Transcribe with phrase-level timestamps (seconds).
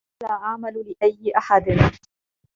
[0.23, 1.63] أنا لا أعمل لأي أحد.